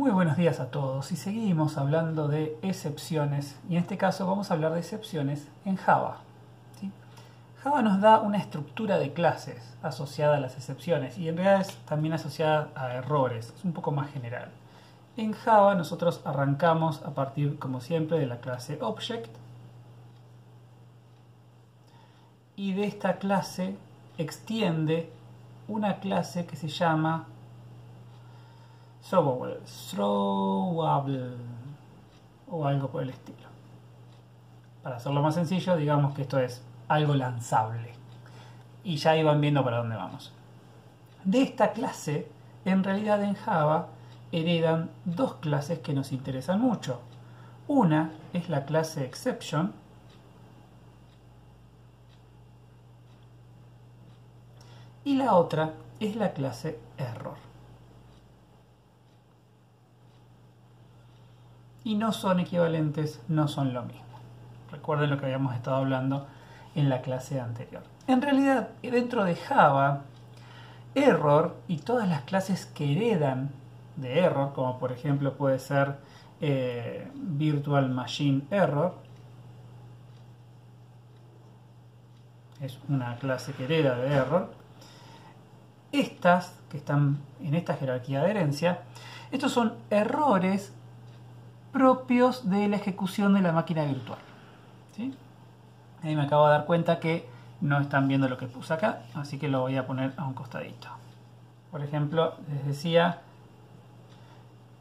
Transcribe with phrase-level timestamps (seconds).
[0.00, 4.50] Muy buenos días a todos y seguimos hablando de excepciones y en este caso vamos
[4.50, 6.20] a hablar de excepciones en Java.
[7.62, 11.76] Java nos da una estructura de clases asociada a las excepciones y en realidad es
[11.84, 14.48] también asociada a errores, es un poco más general.
[15.18, 19.28] En Java nosotros arrancamos a partir como siempre de la clase Object
[22.56, 23.76] y de esta clase
[24.16, 25.12] extiende
[25.68, 27.26] una clase que se llama
[29.08, 29.60] throwable
[32.50, 33.48] o algo por el estilo.
[34.82, 37.92] Para hacerlo más sencillo, digamos que esto es algo lanzable.
[38.82, 40.32] Y ya iban viendo para dónde vamos.
[41.24, 42.30] De esta clase,
[42.64, 43.88] en realidad en Java,
[44.32, 47.00] heredan dos clases que nos interesan mucho.
[47.68, 49.72] Una es la clase exception
[55.04, 57.49] y la otra es la clase error.
[61.84, 64.04] Y no son equivalentes, no son lo mismo.
[64.70, 66.26] Recuerden lo que habíamos estado hablando
[66.74, 67.82] en la clase anterior.
[68.06, 70.02] En realidad, dentro de Java,
[70.94, 73.50] error y todas las clases que heredan
[73.96, 75.96] de error, como por ejemplo puede ser
[76.40, 78.94] eh, virtual machine error,
[82.60, 84.50] es una clase que hereda de error,
[85.92, 88.80] estas, que están en esta jerarquía de herencia,
[89.32, 90.72] estos son errores
[91.72, 94.18] propios de la ejecución de la máquina virtual.
[96.02, 97.26] Ahí me acabo de dar cuenta que
[97.60, 100.34] no están viendo lo que puse acá, así que lo voy a poner a un
[100.34, 100.88] costadito.
[101.70, 103.20] Por ejemplo, les decía,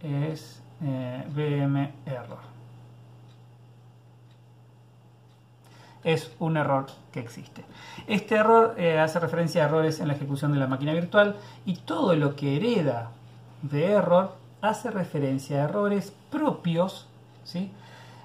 [0.01, 2.39] es eh, error.
[6.03, 7.65] Es un error que existe.
[8.07, 11.75] Este error eh, hace referencia a errores en la ejecución de la máquina virtual y
[11.75, 13.11] todo lo que hereda
[13.61, 17.07] de error hace referencia a errores propios
[17.43, 17.71] ¿sí?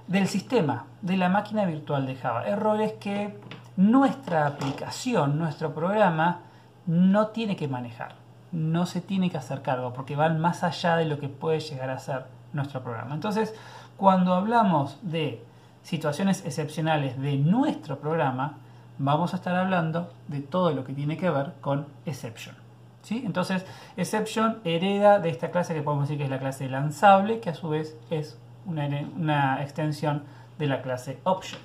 [0.06, 2.46] del sistema, de la máquina virtual de Java.
[2.46, 3.38] Errores que
[3.76, 6.40] nuestra aplicación, nuestro programa,
[6.86, 8.14] no tiene que manejar,
[8.52, 11.90] no se tiene que hacer cargo, porque van más allá de lo que puede llegar
[11.90, 13.14] a ser nuestro programa.
[13.14, 13.54] Entonces,
[13.96, 15.42] cuando hablamos de
[15.82, 18.58] situaciones excepcionales de nuestro programa,
[18.98, 22.63] vamos a estar hablando de todo lo que tiene que ver con exception.
[23.10, 23.64] Entonces,
[23.96, 27.54] exception hereda de esta clase que podemos decir que es la clase lanzable, que a
[27.54, 30.24] su vez es una, extensión
[30.58, 31.62] de la clase object.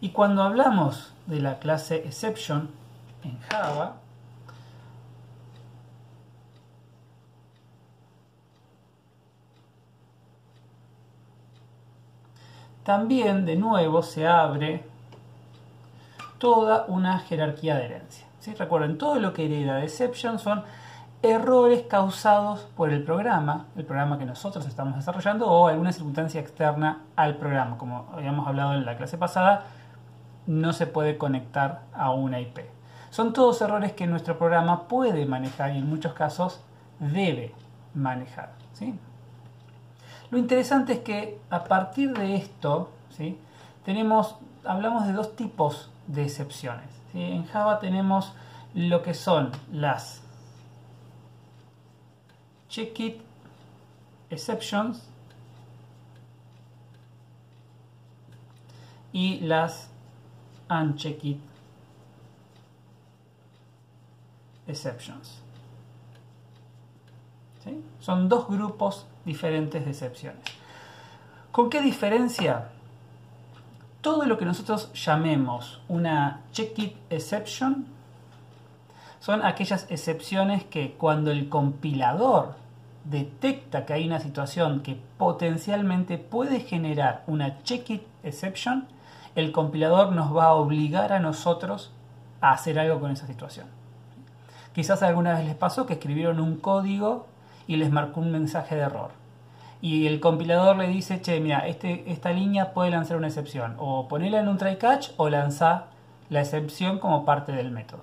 [0.00, 2.70] Y cuando hablamos de la clase exception
[3.22, 3.96] en Java,
[12.82, 14.84] también de nuevo se abre
[16.38, 18.26] toda una jerarquía de herencia.
[18.52, 20.62] Recuerden, todo lo que hereda de exception son
[21.22, 27.00] errores causados por el programa, el programa que nosotros estamos desarrollando o alguna circunstancia externa
[27.16, 27.78] al programa.
[27.78, 29.64] Como habíamos hablado en la clase pasada,
[30.46, 32.58] no se puede conectar a una IP.
[33.10, 36.60] Son todos errores que nuestro programa puede manejar y en muchos casos
[36.98, 37.54] debe
[37.94, 38.52] manejar.
[40.30, 43.38] Lo interesante es que a partir de esto, ¿sí?
[43.84, 47.03] tenemos, hablamos de dos tipos de excepciones.
[47.14, 48.32] En Java tenemos
[48.74, 50.20] lo que son las
[52.68, 53.20] check it
[54.30, 55.08] exceptions
[59.12, 59.88] y las
[60.68, 61.38] unchecked
[64.66, 65.40] exceptions.
[68.00, 70.42] Son dos grupos diferentes de excepciones.
[71.52, 72.70] ¿Con qué diferencia?
[74.04, 77.86] Todo lo que nosotros llamemos una check-it exception
[79.18, 82.54] son aquellas excepciones que cuando el compilador
[83.04, 88.86] detecta que hay una situación que potencialmente puede generar una check-it exception,
[89.36, 91.90] el compilador nos va a obligar a nosotros
[92.42, 93.68] a hacer algo con esa situación.
[94.74, 97.26] Quizás alguna vez les pasó que escribieron un código
[97.66, 99.23] y les marcó un mensaje de error.
[99.84, 103.76] Y el compilador le dice, che, mira, este, esta línea puede lanzar una excepción.
[103.78, 105.88] O ponerla en un try catch o lanzar
[106.30, 108.00] la excepción como parte del método.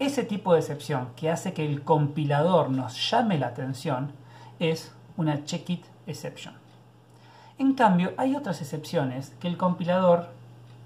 [0.00, 4.10] Ese tipo de excepción que hace que el compilador nos llame la atención
[4.58, 6.54] es una check-it exception.
[7.58, 10.30] En cambio, hay otras excepciones que el compilador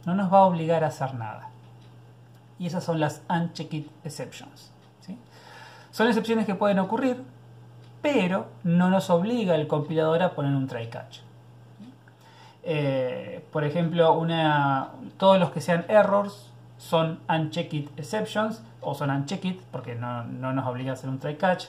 [0.05, 1.49] no nos va a obligar a hacer nada.
[2.59, 4.73] Y esas son las unchecked exceptions.
[5.91, 7.25] Son excepciones que pueden ocurrir,
[8.03, 11.21] pero no nos obliga el compilador a poner un try catch.
[12.65, 14.27] Eh, por ejemplo,
[15.17, 20.91] todos los que sean errors son unchecked exceptions o son unchecked porque no, nos obliga
[20.91, 21.67] a hacer un try catch.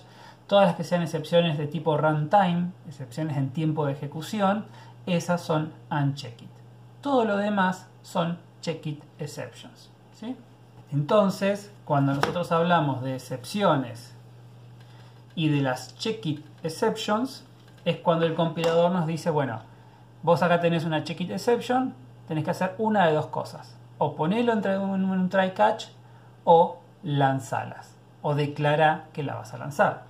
[0.47, 4.65] Todas las que sean excepciones de tipo runtime, excepciones en tiempo de ejecución,
[5.05, 6.47] esas son unchecked.
[7.01, 9.89] Todo lo demás son checked exceptions.
[10.91, 14.12] Entonces, cuando nosotros hablamos de excepciones
[15.35, 17.45] y de las checked exceptions,
[17.85, 19.61] es cuando el compilador nos dice, bueno,
[20.21, 21.93] vos acá tenés una checked exception,
[22.27, 23.75] tenés que hacer una de dos cosas.
[23.97, 25.85] O ponerlo entre un, try catch
[26.43, 27.95] o lanzalas.
[28.21, 30.03] O declara que la vas a lanzar.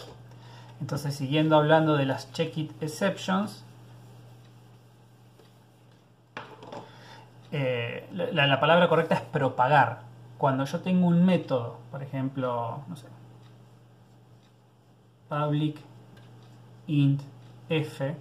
[0.80, 3.64] Entonces, siguiendo hablando de las checked exceptions,
[7.52, 10.02] eh, la, la, palabra correcta es propagar.
[10.38, 13.08] Cuando yo tengo un método, por ejemplo, no sé,
[15.34, 15.78] public
[16.86, 17.22] int
[17.70, 18.16] f,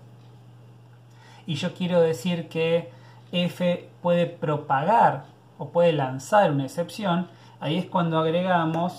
[1.47, 2.91] y yo quiero decir que
[3.33, 5.27] f puede propagar
[5.59, 7.29] o puede lanzar una excepción,
[7.61, 8.95] ahí es cuando agregamos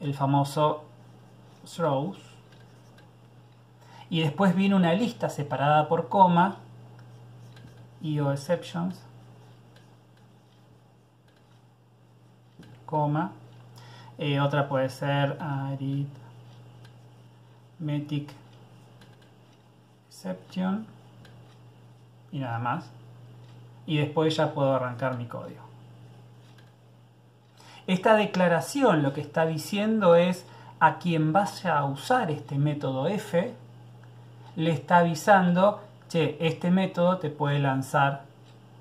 [0.00, 0.84] el famoso
[1.64, 2.18] throws.
[4.10, 6.58] Y después viene una lista separada por coma,
[8.02, 9.00] IO exceptions,
[12.84, 13.32] coma.
[14.18, 15.36] Otra puede ser
[17.78, 18.30] arithmetic
[20.08, 20.86] exception
[22.32, 22.90] y nada más.
[23.86, 25.60] Y después ya puedo arrancar mi código.
[27.86, 30.44] Esta declaración lo que está diciendo es
[30.80, 33.54] a quien vaya a usar este método f,
[34.56, 38.22] le está avisando, che, este método te puede lanzar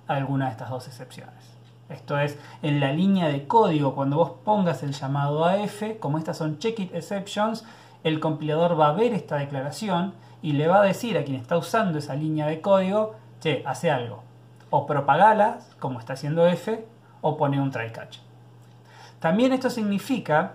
[0.07, 1.54] alguna de estas dos excepciones.
[1.89, 6.17] Esto es, en la línea de código, cuando vos pongas el llamado a f, como
[6.17, 7.63] estas son checked exceptions,
[8.03, 11.57] el compilador va a ver esta declaración y le va a decir a quien está
[11.57, 14.23] usando esa línea de código, che, hace algo.
[14.69, 16.85] O propagalas, como está haciendo f,
[17.21, 18.17] o pone un try catch.
[19.19, 20.53] También esto significa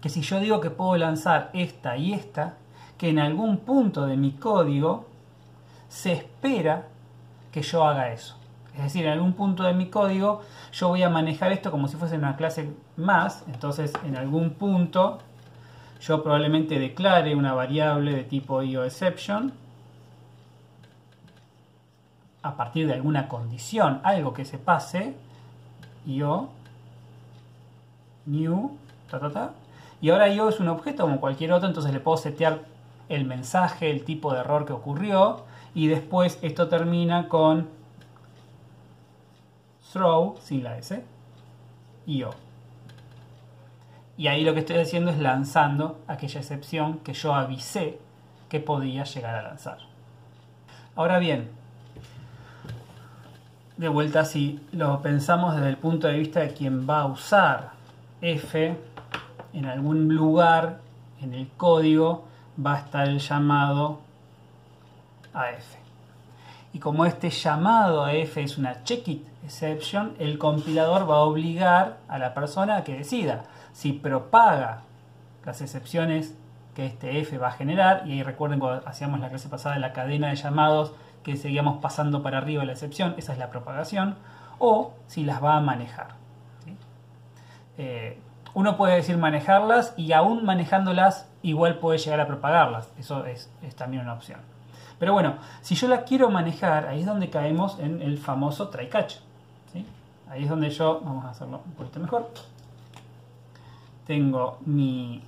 [0.00, 2.54] que si yo digo que puedo lanzar esta y esta,
[2.98, 5.06] que en algún punto de mi código
[5.88, 6.88] se espera
[7.52, 8.36] que yo haga eso.
[8.76, 10.42] Es decir, en algún punto de mi código
[10.72, 13.44] yo voy a manejar esto como si fuese una clase más.
[13.48, 15.18] Entonces, en algún punto
[16.00, 19.52] yo probablemente declare una variable de tipo IOException
[22.42, 25.16] a partir de alguna condición, algo que se pase,
[26.06, 26.50] IO
[28.26, 28.76] new,
[29.10, 29.50] ta, ta, ta.
[30.00, 32.60] Y ahora yo es un objeto como cualquier otro, entonces le puedo setear
[33.08, 35.44] el mensaje, el tipo de error que ocurrió.
[35.74, 37.68] Y después esto termina con
[39.96, 41.02] throw, sin la S,
[42.06, 42.34] io.
[44.18, 47.98] Y ahí lo que estoy haciendo es lanzando aquella excepción que yo avisé
[48.50, 49.78] que podía llegar a lanzar.
[50.94, 51.48] Ahora bien,
[53.76, 57.72] de vuelta si lo pensamos desde el punto de vista de quien va a usar
[58.20, 58.76] f,
[59.52, 60.80] en algún lugar
[61.20, 62.26] en el código
[62.64, 64.00] va a estar el llamado
[65.32, 65.85] a f.
[66.76, 72.00] Y como este llamado a f es una checkit exception, el compilador va a obligar
[72.06, 74.82] a la persona a que decida si propaga
[75.46, 76.36] las excepciones
[76.74, 78.02] que este f va a generar.
[78.06, 80.92] Y ahí recuerden cuando hacíamos la clase pasada la cadena de llamados
[81.22, 84.16] que seguíamos pasando para arriba la excepción, esa es la propagación,
[84.58, 86.08] o si las va a manejar.
[87.78, 88.20] Eh,
[88.52, 92.90] uno puede decir manejarlas y aún manejándolas igual puede llegar a propagarlas.
[92.98, 94.55] Eso es, también una opción.
[94.98, 98.88] Pero bueno, si yo la quiero manejar, ahí es donde caemos en el famoso try
[98.88, 99.16] catch.
[100.28, 102.30] Ahí es donde yo, vamos a hacerlo un poquito mejor.
[104.06, 105.22] Tengo mi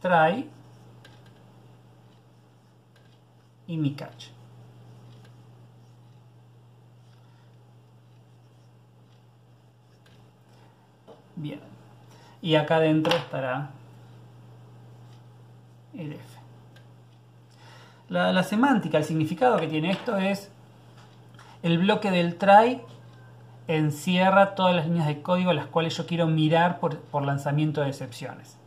[0.00, 0.48] try
[3.66, 4.28] y mi catch.
[11.36, 11.60] Bien.
[12.40, 13.70] Y acá adentro estará
[15.94, 16.31] el F.
[18.12, 20.50] La, semántica, el significado que tiene esto es
[21.62, 22.82] el bloque del try
[23.68, 28.58] encierra todas las líneas de código las cuales yo quiero mirar por, lanzamiento de excepciones.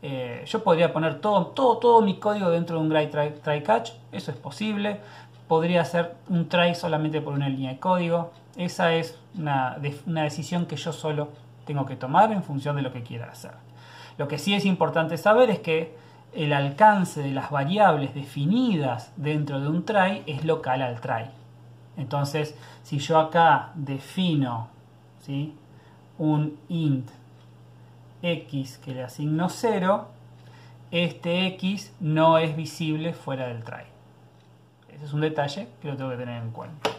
[0.00, 3.90] Eh, yo podría poner todo, todo, todo mi código dentro de un try, try, catch,
[4.10, 5.00] eso es posible.
[5.46, 8.32] Podría hacer un try solamente por una línea de código.
[8.56, 11.28] Esa es una, una decisión que yo solo
[11.66, 13.52] tengo que tomar en función de lo que quiera hacer.
[14.16, 15.94] Lo que sí es importante saber es que
[16.34, 21.26] el alcance de las variables definidas dentro de un try es local al try.
[21.96, 24.68] Entonces, si yo acá defino
[26.18, 27.08] un int
[28.22, 30.08] x que le asigno 0,
[30.90, 33.84] este x no es visible fuera del try.
[34.88, 36.90] Ese es un detalle que lo tengo que tener en cuenta.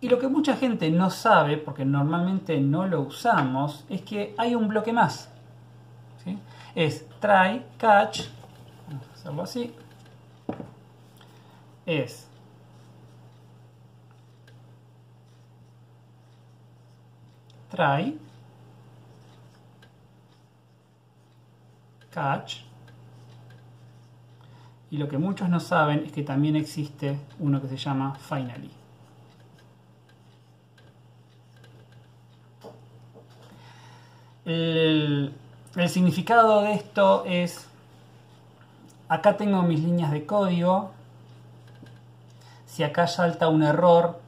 [0.00, 4.54] Y lo que mucha gente no sabe, porque normalmente no lo usamos, es que hay
[4.54, 5.30] un bloque más.
[6.74, 8.26] Es try, catch,
[8.86, 9.74] vamos a hacerlo así,
[11.86, 12.28] es
[17.70, 18.18] try,
[22.10, 22.56] catch,
[24.90, 28.70] y lo que muchos no saben es que también existe uno que se llama finally.
[34.46, 35.34] El,
[35.88, 37.66] significado de esto es,
[39.08, 40.92] acá tengo mis líneas de código,
[42.66, 44.20] si acá salta un error,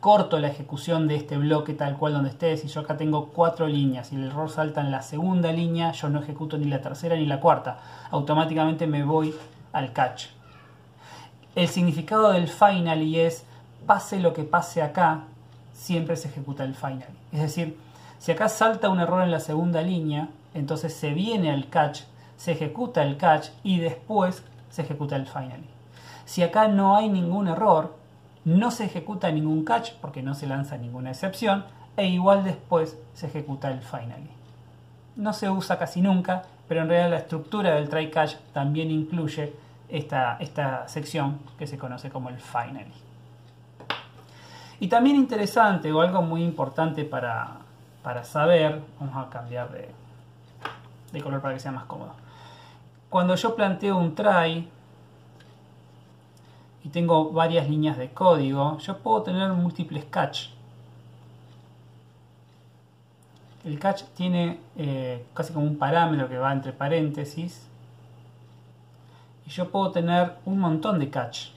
[0.00, 2.56] corto la ejecución de este bloque tal cual donde esté.
[2.56, 6.08] Si yo acá tengo cuatro líneas y el error salta en la segunda línea, yo
[6.08, 7.78] no ejecuto ni la tercera ni la cuarta.
[8.10, 9.32] Automáticamente me voy
[9.72, 10.26] al catch.
[11.54, 13.44] El significado del finally es
[13.86, 15.20] pase lo que pase acá,
[15.72, 17.16] siempre se ejecuta el finally.
[17.30, 17.76] Es decir,
[18.22, 22.02] si acá salta un error en la segunda línea, entonces se viene al catch,
[22.36, 25.66] se ejecuta el catch y después se ejecuta el finally.
[26.24, 27.96] Si acá no hay ningún error,
[28.44, 31.64] no se ejecuta ningún catch porque no se lanza ninguna excepción
[31.96, 34.30] e igual después se ejecuta el finally.
[35.16, 39.52] No se usa casi nunca, pero en realidad la estructura del try catch también incluye
[39.88, 42.94] esta, esta sección que se conoce como el finally.
[44.78, 47.62] Y también interesante o algo muy importante para,
[48.02, 52.14] para saber, vamos a cambiar de, color para que sea más cómodo.
[53.08, 54.68] Cuando yo planteo un try
[56.84, 60.48] y tengo varias líneas de código, yo puedo tener múltiples catch.
[63.64, 67.68] El catch tiene eh, casi como un parámetro que va entre paréntesis.
[69.46, 71.50] Y yo puedo tener un montón de catch.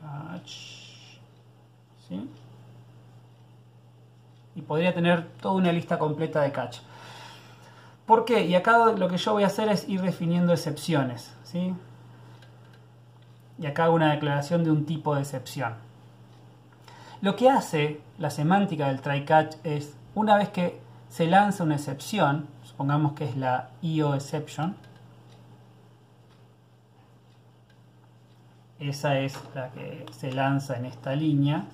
[0.00, 0.50] Catch.
[2.08, 2.28] ¿Sí?
[4.56, 6.78] Y podría tener toda una lista completa de catch.
[8.06, 8.46] ¿Por qué?
[8.46, 11.34] Y acá lo que yo voy a hacer es ir definiendo excepciones.
[11.44, 11.74] ¿sí?
[13.58, 15.74] Y acá hago una declaración de un tipo de excepción.
[17.20, 21.76] Lo que hace la semántica del try catch es, una vez que se lanza una
[21.76, 24.76] excepción, supongamos que es la IO exception,
[28.78, 31.64] esa es la que se lanza en esta línea,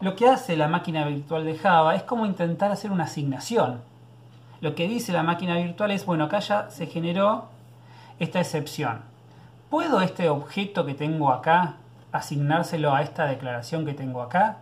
[0.00, 3.80] lo que hace la máquina virtual de Java es como intentar hacer una asignación.
[4.60, 7.46] Lo que dice la máquina virtual es, bueno, acá ya se generó
[8.20, 9.00] esta excepción.
[9.70, 11.74] ¿Puedo este objeto que tengo acá
[12.12, 14.58] asignárselo a esta declaración que tengo acá?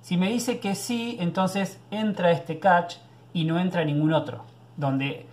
[0.00, 2.96] Si me dice que sí, entonces entra este catch
[3.34, 4.42] y no entra ningún otro.
[4.78, 5.26] Donde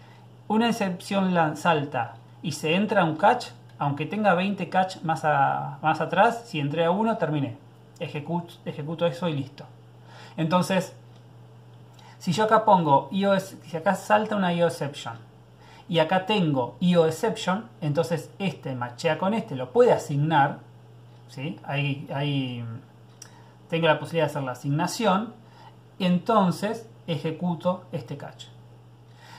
[0.50, 3.48] una excepción salta y se entra un catch,
[3.80, 5.24] aunque tenga 20 catch más,
[5.82, 7.65] más atrás, si entré a uno, terminé
[8.00, 9.66] ejecuto, eso y listo.
[10.38, 10.94] Entonces,
[12.18, 15.18] si yo acá pongo IO, si acá salta una IO exception
[15.88, 20.60] y acá tengo IO exception, entonces este machea con este, lo puede asignar,
[21.30, 21.60] ¿sí?
[21.64, 22.66] ahí, ahí
[23.70, 25.34] tengo la posibilidad de hacer la asignación,
[26.00, 28.46] entonces ejecuto este catch.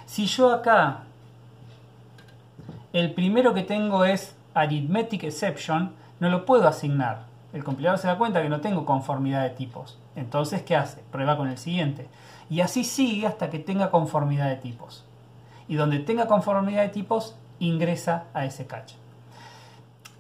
[0.07, 1.03] Si yo acá
[2.93, 8.19] el primero que tengo es arithmetic exception, no lo puedo asignar el compilador se da
[8.19, 9.99] cuenta que no tengo conformidad de tipos.
[10.15, 11.03] Entonces, ¿qué hace?
[11.11, 12.07] Prueba con el siguiente.
[12.51, 15.05] Y así sigue hasta que tenga conformidad de tipos.
[15.67, 18.93] Y donde tenga conformidad de tipos, ingresa a ese catch.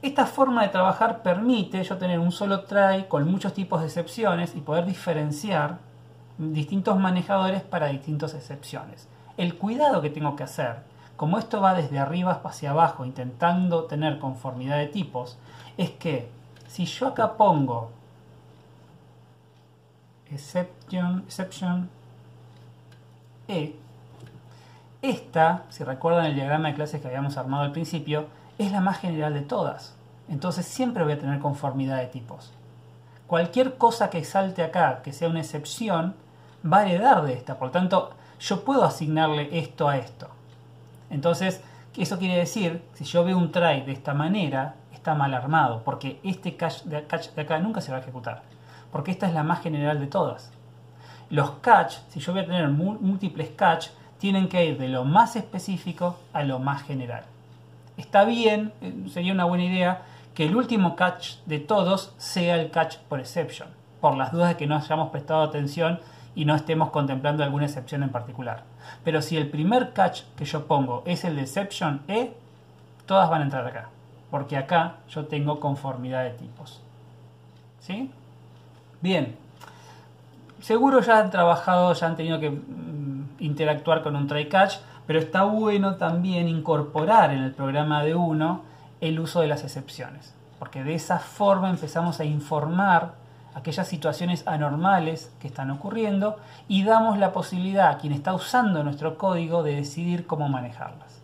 [0.00, 4.54] Esta forma de trabajar permite yo tener un solo try con muchos tipos de excepciones
[4.56, 5.78] y poder diferenciar
[6.38, 9.08] distintos manejadores para distintas excepciones.
[9.36, 10.76] El cuidado que tengo que hacer,
[11.16, 15.38] como esto va desde arriba hacia abajo intentando tener conformidad de tipos,
[15.76, 16.30] es que
[16.68, 17.90] si yo acá pongo
[20.30, 21.88] exception,
[23.49, 23.76] E,
[25.02, 28.26] esta, si recuerdan el diagrama de clases que habíamos armado al principio,
[28.58, 29.94] es la más general de todas.
[30.28, 32.50] Entonces siempre voy a tener conformidad de tipos.
[33.28, 36.14] Cualquier cosa que salte acá, que sea una excepción,
[36.64, 37.56] va a heredar de esta.
[37.58, 40.28] Por lo tanto, yo puedo asignarle esto a esto.
[41.11, 41.61] Entonces,
[41.96, 44.75] eso quiere decir, si yo veo un try de esta manera,
[45.06, 48.42] está mal armado, porque este catch de, acá nunca se va a ejecutar,
[48.90, 50.50] porque esta es la más general de todas.
[51.30, 55.36] Los catch, si yo voy a tener múltiples catch, tienen que ir de lo más
[55.36, 57.22] específico a lo más general.
[57.96, 60.02] Está bien, eh, sería una buena idea
[60.34, 63.68] que el último catch de todos sea el catch por exception,
[64.00, 66.00] por las dudas de que no hayamos prestado atención
[66.34, 68.64] y no estemos contemplando alguna excepción en particular.
[69.04, 72.32] Pero si el primer catch que yo pongo es el de exception E,
[73.06, 73.90] todas van a entrar acá
[74.30, 76.80] porque acá yo tengo conformidad de tipos.
[77.80, 78.11] ¿sí?
[79.00, 79.37] Bien,
[80.61, 84.75] seguro ya han trabajado, ya han tenido que mm, interactuar con un try catch,
[85.06, 88.62] pero está bueno también incorporar en el programa de uno
[89.00, 93.14] el uso de las excepciones, porque de esa forma empezamos a informar
[93.54, 96.37] aquellas situaciones anormales que están ocurriendo
[96.68, 101.15] y damos la posibilidad a quien está usando nuestro código de decidir cómo manejarlas.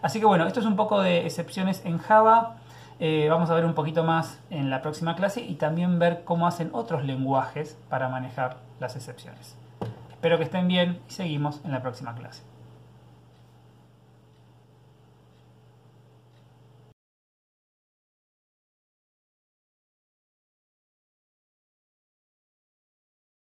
[0.00, 0.06] ¿Sí?
[0.06, 2.56] Así que bueno, esto es un poco de excepciones en Java.
[2.98, 6.46] Eh, vamos a ver un poquito más en la próxima clase y también ver cómo
[6.46, 9.56] hacen otros lenguajes para manejar las excepciones.
[10.10, 12.49] Espero que estén bien y seguimos en la próxima clase.